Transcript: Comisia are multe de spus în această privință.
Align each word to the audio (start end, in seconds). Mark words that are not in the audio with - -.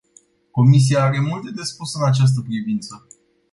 Comisia 0.51 0.99
are 1.03 1.19
multe 1.21 1.51
de 1.51 1.61
spus 1.63 1.93
în 1.95 2.03
această 2.05 2.41
privință. 2.41 3.07